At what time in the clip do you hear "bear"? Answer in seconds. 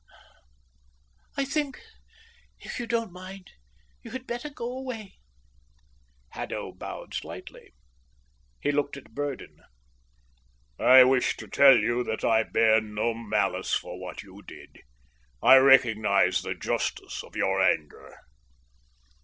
12.41-12.81